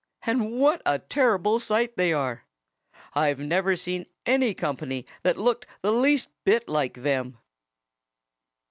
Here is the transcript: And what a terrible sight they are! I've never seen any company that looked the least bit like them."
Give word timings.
And 0.25 0.53
what 0.53 0.81
a 0.83 0.97
terrible 0.97 1.59
sight 1.59 1.95
they 1.95 2.11
are! 2.11 2.45
I've 3.13 3.37
never 3.37 3.75
seen 3.75 4.07
any 4.25 4.55
company 4.55 5.05
that 5.21 5.37
looked 5.37 5.67
the 5.81 5.91
least 5.91 6.27
bit 6.43 6.67
like 6.67 7.03
them." 7.03 7.37